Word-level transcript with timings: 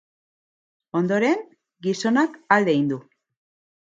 Ondoren, 0.99 1.43
gizonak 1.87 2.39
alde 2.57 2.75
egin 2.77 2.87
du. 2.95 2.99